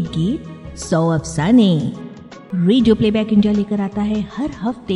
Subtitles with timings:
[0.00, 1.72] एक गीत सौ अफसाने।
[2.54, 4.94] रेडियो प्लेबैक इंडिया लेकर आता है हर हफ़्ते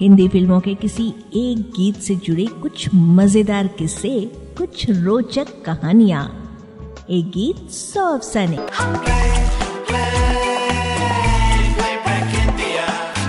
[0.00, 1.06] हिंदी फ़िल्मों के किसी
[1.36, 4.14] एक गीत से जुड़े कुछ मज़ेदार किस्से
[4.58, 6.24] कुछ रोचक कहानियाँ।
[7.10, 8.56] एक गीत सौ अफसाने।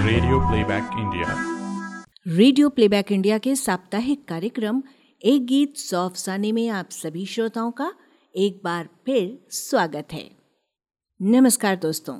[0.08, 1.40] Radio playback India
[2.28, 4.84] radio playback India के साप्ताहिक कार्यक्रम
[5.22, 7.94] एक गीत सौ अफसाने में आप सभी श्रोताओं का
[8.36, 10.30] एक बार फिर स्वागत है।
[11.24, 12.16] नमस्कार दोस्तों।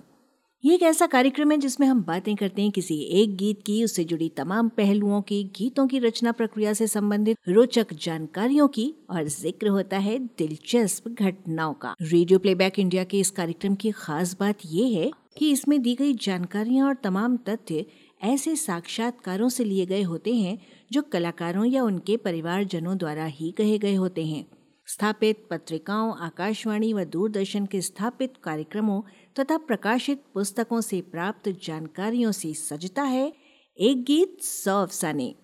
[0.64, 4.04] ये एक ऐसा कार्यक्रम है जिसमें हम बातें करते हैं किसी एक गीत की, उससे
[4.04, 9.68] जुड़ी तमाम पहलुओं की, गीतों की रचना प्रक्रिया से संबंधित, रोचक जानकारियों की और ज़िक्र
[9.68, 14.88] होता है दिलचस्प घटनाओं का। रेडियो प्लेबैक इंडिया के इस कार्यक्रम की खास बात ये
[14.88, 17.86] है कि इसमें दी गई जानकारियाँ और तमाम तथ्य
[18.24, 20.58] ऐसे साक्षात्कारों से लिए गए होते हैं
[20.92, 24.46] जो कलाकारों या उनके परिवारजनों द्वारा ही कहे गए होते हैं।
[24.86, 29.02] स्थापित पत्रिकाओं, आकाशवाणी व दूरदर्शन के स्थापित कार्यक्रमों
[29.40, 33.34] तथा प्रकाशित पुस्तकों से प्राप्त जानकारियों से सजता है
[33.78, 35.36] एक गीत सौ अफसाने।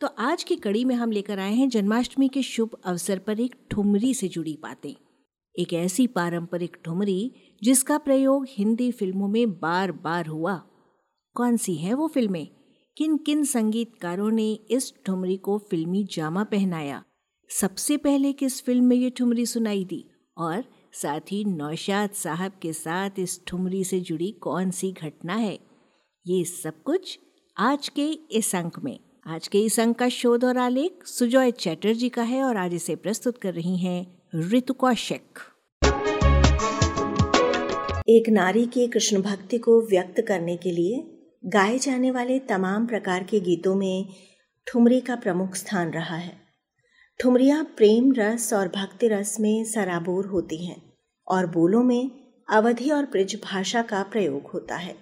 [0.00, 3.54] तो आज की कड़ी में हम लेकर आए हैं जन्माष्टमी के शुभ अवसर पर एक
[3.70, 4.94] ठुमरी से जुड़ी बातें।
[5.58, 10.54] एक ऐसी पारंपरिक ठुमरी जिसका प्रयोग हिंदी फ़िल्मों में बार बार हुआ।
[11.34, 12.48] कौन सी है वो फ़िल्में?
[12.96, 17.04] किन किन संगीतकारों ने इस ठुमरी को फिल्मी जामा पहनाया?
[17.60, 20.10] सबसे पहले किस फ़िल्म में ये ठुमरी सुनाई दी?
[20.38, 25.58] और साथ ही नौशाद साहब के साथ इस ठुमरी से जुड़ी कौन सी घटना है?
[26.26, 27.18] ये सब कुछ
[27.58, 32.08] आज के इस अंक में। आज के इस अंक का शोध और आलेख सुजॉय चैटर्जी
[32.08, 35.38] का है और आज इसे प्रस्तुत कर रही हैं ऋतु कौशिक।
[38.08, 43.22] एक नारी की कृष्ण भक्ति को व्यक्त करने के लिए गाए जाने वाले तमाम प्रकार
[43.22, 44.08] के गीतों में
[44.66, 46.41] ठुमरी का प्रमुख स्थान रहा है।
[47.22, 50.82] ठुमरियाँ प्रेम रस और भक्ति रस में सराबोर होती हैं
[51.28, 52.10] और बोलों में
[52.48, 54.96] अवधि और ब्रिज भाषा का प्रयोग होता है।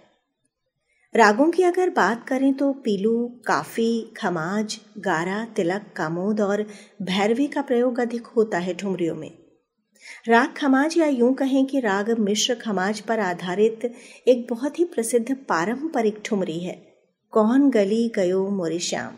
[1.16, 6.66] रागों की अगर बात करें तो पीलू, काफ़ी, खमाज, गारा, तिलक, कामोद और
[7.02, 9.30] भैरवी का प्रयोग अधिक होता है ठुमरियों में।
[10.28, 13.92] राग खमाज या यूँ कहें कि राग मिश्र खमाज पर आधारित
[14.28, 16.94] एक बहुत ही प्रसिद्ध पारंपरिक ठुमरी है।
[17.30, 19.12] कौन गली गयो मोरे श्याम?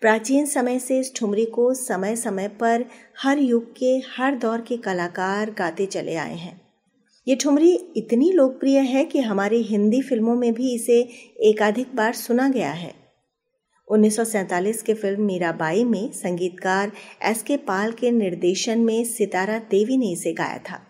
[0.00, 2.84] प्राचीन समय से इस ठुमरी को समय समय पर
[3.22, 6.60] हर युग के, हर दौर के कलाकार गाते चले आए हैं।
[7.28, 11.00] ये ठुमरी इतनी लोकप्रिय है कि हमारी हिंदी फ़िल्मों में भी इसे
[11.40, 12.94] एकाधिक बार सुना गया है।
[13.88, 16.92] 1947 के फ़िल्म मीराबाई में संगीतकार
[17.22, 20.86] एस के पाल के निर्देशन में सितारा देवी ने इसे गाया था।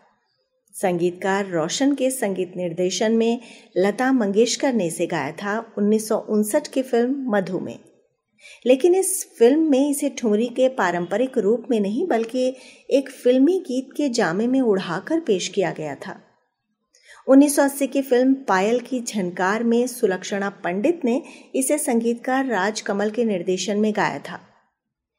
[0.74, 3.40] संगीतकार रोशन के संगीत निर्देशन में
[3.76, 7.78] लता मंगेशकर ने इसे गाया था उन्नीस सौ उनसठ की फ़िल्म मधु में।
[8.66, 12.56] लेकिन इस फ़िल्म में इसे ठुमरी के पारंपरिक रूप में नहीं, बल्कि
[12.90, 16.20] एक फिल्मी गीत के जामे में उड़ाकर पेश किया गया था।
[17.28, 21.22] 1980 की फ़िल्म पायल की झनकार में सुलक्षणा पंडित ने
[21.54, 24.40] इसे संगीतकार राज कमल के निर्देशन में गाया था।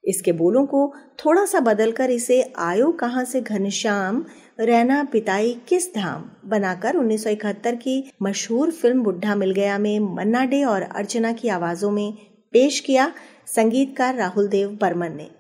[0.04, 0.94] इसके बोलों को
[1.26, 4.26] थोड़ा सा बदलकर इसे आयो कहाँ से घनश्याम
[4.60, 10.64] रहना पिताई किस धाम बनाकर 1971 की मशहूर फ़िल्म बुढ़ा मिल गया में मन्ना डे
[10.64, 13.14] और अर्चना की आवाजों में पेश किया
[13.48, 15.32] संगीतकार राहुल देव बर्मन ने।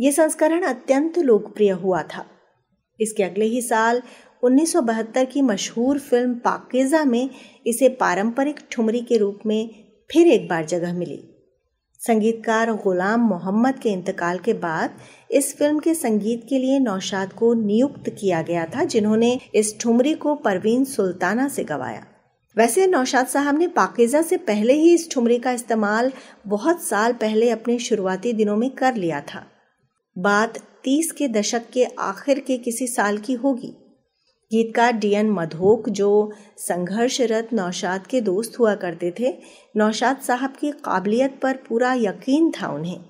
[0.00, 2.26] यह संस्करण अत्यंत लोकप्रिय हुआ था।
[3.00, 4.02] इसके अगले ही साल
[4.42, 7.30] 1972 की मशहूर फ़िल्म पाकिजा में
[7.66, 9.70] इसे पारंपरिक ठुमरी के रूप में
[10.10, 11.26] फिर एक बार जगह मिली।
[12.06, 14.90] संगीतकार गुलाम मोहम्मद के इंतकाल के बाद
[15.30, 20.14] इस फ़िल्म के संगीत के लिए नौशाद को नियुक्त किया गया था, जिन्होंने इस ठुमरी
[20.14, 22.06] को परवीन सुल्ताना से गवाया।
[22.56, 26.12] वैसे नौशाद साहब ने पाकिजा से पहले ही इस ठुमरी का इस्तेमाल
[26.46, 29.46] बहुत साल पहले अपने शुरुआती दिनों में कर लिया था।
[30.18, 33.76] बात तीस के दशक के आखिर के किसी साल की होगी।
[34.52, 39.38] गीतकार डी एन मधोक जो संघर्षरत नौशाद के दोस्त हुआ करते थे,
[39.76, 43.00] नौशाद साहब की काबिलियत पर पूरा यकीन था उन्हें।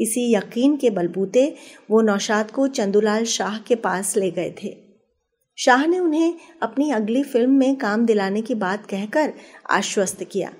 [0.00, 1.54] इसी यकीन के बलबूते
[1.90, 4.83] वो नौशाद को चंदूलाल शाह के पास ले गए थे।
[5.56, 9.32] शाह ने उन्हें अपनी अगली फ़िल्म में काम दिलाने की बात कहकर
[9.70, 10.52] आश्वस्त किया।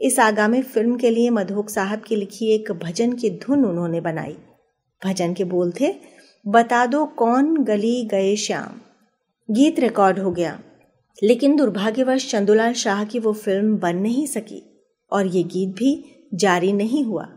[0.00, 4.36] इस आगामी फ़िल्म के लिए मधोक साहब की लिखी एक भजन की धुन उन्होंने बनाई।
[5.06, 5.94] भजन के बोल थे,
[6.48, 8.80] बता दो कौन गली गए श्याम?
[9.54, 10.60] गीत रिकॉर्ड हो गया।
[11.22, 16.72] लेकिन दुर्भाग्यवश चंदुलाल शाह की वो फ़िल्म बन नहीं सकी और ये गीत भी जारी
[16.72, 17.28] नहीं हुआ।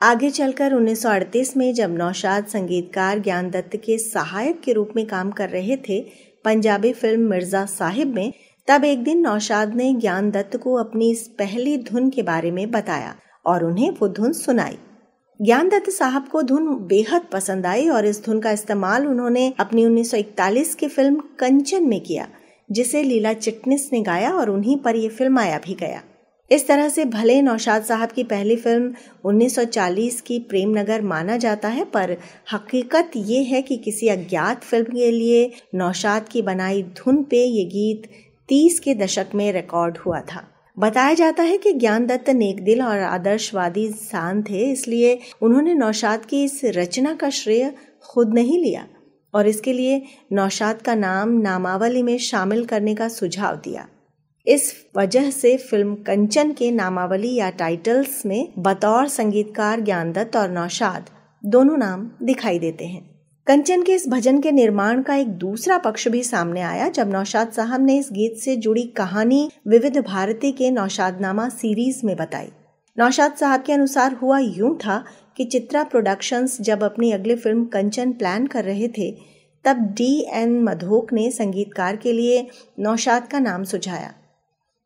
[0.00, 5.30] आगे चलकर 1938 में जब नौशाद संगीतकार ज्ञान दत्त के सहायक के रूप में काम
[5.30, 6.00] कर रहे थे
[6.44, 8.32] पंजाबी फ़िल्म मिर्ज़ा साहिब में,
[8.68, 12.70] तब एक दिन नौशाद ने ज्ञान दत्त को अपनी इस पहली धुन के बारे में
[12.70, 13.14] बताया
[13.46, 14.78] और उन्हें वो धुन सुनाई।
[15.40, 19.84] ज्ञान दत्त साहब को धुन बेहद पसंद आई और इस धुन का इस्तेमाल उन्होंने अपनी
[19.86, 22.28] 1941 की फ़िल्म कंचन में किया,
[22.68, 26.02] जिसे लीला चिटनिस ने गाया और उन्हीं पर यह फ़िल्म आया भी गया।
[26.50, 28.94] इस तरह से भले नौशाद साहब की पहली फ़िल्म
[29.24, 32.16] 1940 की प्रेम नगर माना जाता है, पर
[32.52, 37.64] हकीकत ये है कि किसी अज्ञात फ़िल्म के लिए नौशाद की बनाई धुन पे ये
[37.66, 38.08] गीत
[38.48, 40.42] 30 के दशक में रिकॉर्ड हुआ था।
[40.76, 46.24] बताया जाता है कि ज्ञान दत्त नेक दिल और आदर्शवादी इंसान थे, इसलिए उन्होंने नौशाद
[46.24, 47.72] की इस रचना का श्रेय
[48.04, 48.86] खुद नहीं लिया
[49.34, 53.86] और इसके लिए नौशाद का नाम नामावली में शामिल करने का सुझाव दिया।
[54.46, 61.10] इस वजह से फ़िल्म कंचन के नामावली या टाइटल्स में बतौर संगीतकार ज्ञानदत्त और नौशाद
[61.44, 63.02] दोनों नाम दिखाई देते हैं।
[63.46, 67.52] कंचन के इस भजन के निर्माण का एक दूसरा पक्ष भी सामने आया जब नौशाद
[67.52, 72.48] साहब ने इस गीत से जुड़ी कहानी विविध भारती के नौशादनामा सीरीज़ में बताई।
[72.98, 75.04] नौशाद साहब के अनुसार हुआ यूँ था
[75.36, 79.10] कि चित्रा प्रोडक्शंस जब अपनी अगली फ़िल्म कंचन प्लान कर रहे थे,
[79.64, 82.46] तब डी एन मधोक ने संगीतकार के लिए
[82.78, 84.14] नौशाद का नाम सुझाया।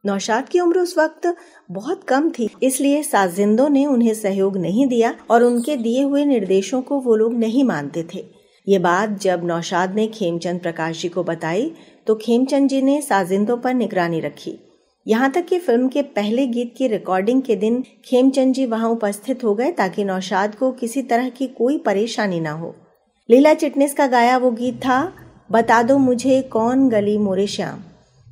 [0.05, 1.35] नौशाद की उम्र उस वक्त
[1.71, 6.81] बहुत कम थी, इसलिए साजिंदों ने उन्हें सहयोग नहीं दिया और उनके दिए हुए निर्देशों
[6.83, 8.25] को वो लोग नहीं मानते थे।
[8.67, 11.71] ये बात जब नौशाद ने खेमचंद प्रकाश जी को बताई
[12.07, 14.59] तो खेमचंद जी ने साजिंदों पर निगरानी रखी।
[15.07, 19.45] यहाँ तक कि फ़िल्म के पहले गीत की रिकॉर्डिंग के दिन खेमचंद जी वहाँ उपस्थित
[19.45, 22.75] हो गए ताकि नौशाद को किसी तरह की कोई परेशानी ना हो।
[23.29, 25.13] लीला चिटनिस का गाया वो गीत था,
[25.53, 27.83] बता दो मुझे कौन गली मोरे श्याम?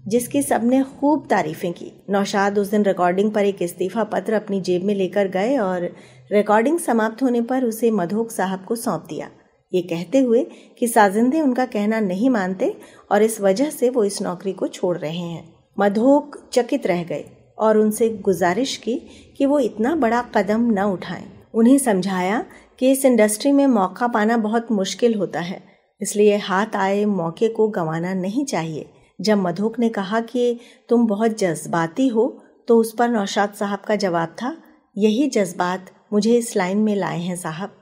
[0.05, 4.85] जिसकी सबने खूब तारीफें की। नौशाद उस दिन रिकॉर्डिंग पर एक इस्तीफा पत्र अपनी जेब
[4.85, 5.85] में लेकर गए और
[6.33, 9.29] रिकॉर्डिंग समाप्त होने पर उसे मधोक साहब को सौंप दिया।
[9.73, 10.43] ये कहते हुए
[10.79, 12.75] कि साजिंदे उनका कहना नहीं मानते
[13.11, 15.45] और इस वजह से वो इस नौकरी को छोड़ रहे हैं।
[15.77, 17.25] मधोक चकित रह गए
[17.59, 18.95] और उनसे गुजारिश की
[19.39, 22.45] कि वो इतना बड़ा कदम न उठाएँ। उन्हें समझाया
[22.79, 25.61] कि इस इंडस्ट्री में मौका पाना बहुत मुश्किल होता है,
[26.01, 28.87] इसलिए हाथ आए मौके को गंवाना नहीं चाहिए।
[29.23, 30.59] जब मधुक ने कहा कि
[30.89, 32.27] तुम बहुत जज्बाती हो
[32.69, 34.57] तो उस पर नौशाद साहब का जवाब था,
[34.97, 37.79] यही जज्बात मुझे इस लाइन में लाए हैं, साहब.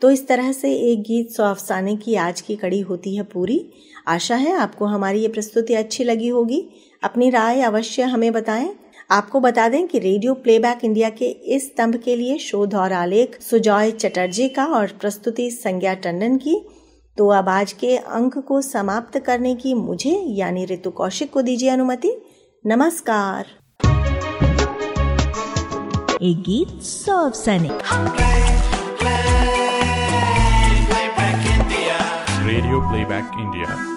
[0.00, 3.58] तो इस तरह से एक गीत सौ अफसाने की आज की कड़ी होती है पूरी।
[4.08, 6.62] आशा है आपको हमारी ये प्रस्तुति अच्छी लगी होगी।
[7.02, 8.74] अपनी राय अवश्य हमें बताएँ।
[9.10, 13.40] आपको बता दें कि रेडियो प्लेबैक इंडिया के इस स्तंभ के लिए शोध और आलेख
[13.40, 16.54] सुजॉय चटर्जी का और प्रस्तुति संज्ञा टंडन की
[17.18, 21.68] तो अब आज के अंक को समाप्त करने की मुझे यानी ऋतु कौशिक को दीजिए
[21.70, 22.10] अनुमति।
[22.66, 23.46] नमस्कार।
[26.22, 27.72] एक गीत सौ सैनिक।
[32.46, 33.93] Radio playback India